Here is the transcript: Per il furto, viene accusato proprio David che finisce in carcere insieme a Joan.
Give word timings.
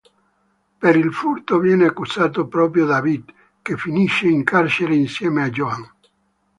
Per 0.79 0.95
il 0.95 1.13
furto, 1.13 1.59
viene 1.59 1.85
accusato 1.85 2.47
proprio 2.47 2.87
David 2.87 3.31
che 3.61 3.77
finisce 3.77 4.25
in 4.25 4.43
carcere 4.43 4.95
insieme 4.95 5.43
a 5.43 5.49
Joan. 5.51 5.87